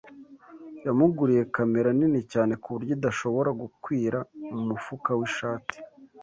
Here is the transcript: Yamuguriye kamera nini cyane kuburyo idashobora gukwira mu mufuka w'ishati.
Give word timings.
Yamuguriye 0.85 1.43
kamera 1.55 1.89
nini 1.97 2.21
cyane 2.31 2.53
kuburyo 2.61 2.91
idashobora 2.97 3.49
gukwira 3.61 4.17
mu 4.51 4.59
mufuka 4.67 5.09
w'ishati. 5.19 5.77